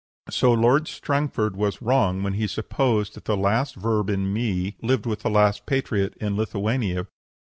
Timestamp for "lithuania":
6.35-7.05